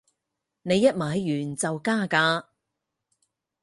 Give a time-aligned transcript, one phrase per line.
[0.63, 2.45] 你一買完就加價